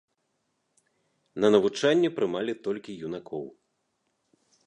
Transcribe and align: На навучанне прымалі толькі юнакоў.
На 1.43 1.47
навучанне 1.57 2.09
прымалі 2.17 2.53
толькі 2.67 2.97
юнакоў. 3.09 3.45